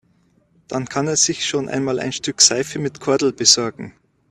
Dann 0.67 0.89
kann 0.89 1.05
er 1.07 1.15
sich 1.15 1.45
schon 1.45 1.69
einmal 1.69 1.99
ein 1.99 2.11
Stück 2.11 2.41
Seife 2.41 2.79
mit 2.79 2.99
Kordel 3.01 3.33
besorgen. 3.33 3.93